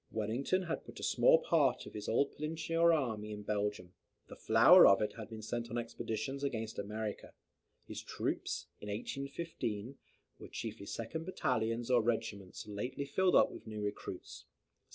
[0.09, 3.93] Wellington had but a small part of his old Peninsular army in Belgium.
[4.29, 7.33] The flower of it had been sent on the expeditions against America.
[7.85, 9.99] His troops, in 1815,
[10.39, 14.45] were chiefly second battalions, or regiments lately filled up with new recruits.